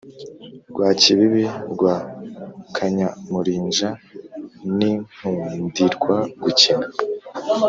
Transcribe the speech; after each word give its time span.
Rwakibibi 0.71 1.45
rwa 1.73 1.95
Kanyamurinja 2.75 3.89
n’ 4.75 4.77
Inkundirwa-gukina 4.91 6.87